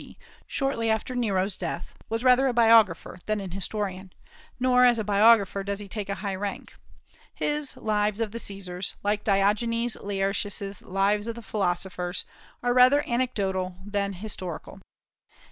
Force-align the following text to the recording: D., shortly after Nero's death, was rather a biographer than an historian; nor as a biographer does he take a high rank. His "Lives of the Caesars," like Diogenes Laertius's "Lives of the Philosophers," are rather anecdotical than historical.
D., 0.01 0.17
shortly 0.47 0.89
after 0.89 1.13
Nero's 1.15 1.57
death, 1.57 1.93
was 2.09 2.23
rather 2.23 2.47
a 2.47 2.53
biographer 2.53 3.19
than 3.27 3.39
an 3.39 3.51
historian; 3.51 4.11
nor 4.59 4.83
as 4.83 4.97
a 4.97 5.03
biographer 5.03 5.63
does 5.63 5.77
he 5.77 5.87
take 5.87 6.09
a 6.09 6.15
high 6.25 6.33
rank. 6.33 6.73
His 7.35 7.77
"Lives 7.77 8.19
of 8.19 8.31
the 8.31 8.39
Caesars," 8.39 8.95
like 9.03 9.23
Diogenes 9.23 9.95
Laertius's 9.97 10.81
"Lives 10.81 11.27
of 11.27 11.35
the 11.35 11.43
Philosophers," 11.43 12.25
are 12.63 12.73
rather 12.73 13.03
anecdotical 13.03 13.75
than 13.85 14.13
historical. 14.13 14.81